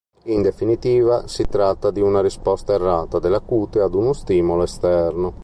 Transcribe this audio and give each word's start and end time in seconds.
In 0.23 0.41
definitiva 0.41 1.27
si 1.27 1.45
tratta 1.47 1.91
di 1.91 2.01
una 2.01 2.21
risposta 2.21 2.73
errata 2.73 3.19
della 3.19 3.39
cute 3.39 3.81
ad 3.81 3.93
uno 3.93 4.13
stimolo 4.13 4.63
esterno. 4.63 5.33